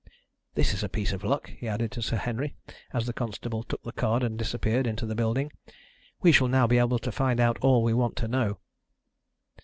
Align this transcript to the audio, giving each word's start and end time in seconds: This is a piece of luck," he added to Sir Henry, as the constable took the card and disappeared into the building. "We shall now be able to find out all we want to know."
This 0.55 0.73
is 0.73 0.81
a 0.81 0.89
piece 0.89 1.13
of 1.13 1.23
luck," 1.23 1.51
he 1.59 1.67
added 1.67 1.91
to 1.91 2.01
Sir 2.01 2.15
Henry, 2.17 2.55
as 2.91 3.05
the 3.05 3.13
constable 3.13 3.61
took 3.61 3.83
the 3.83 3.91
card 3.91 4.23
and 4.23 4.35
disappeared 4.35 4.87
into 4.87 5.05
the 5.05 5.13
building. 5.13 5.51
"We 6.23 6.31
shall 6.31 6.47
now 6.47 6.65
be 6.65 6.79
able 6.79 6.97
to 6.97 7.11
find 7.11 7.39
out 7.39 7.59
all 7.61 7.83
we 7.83 7.93
want 7.93 8.15
to 8.15 8.27
know." 8.27 8.57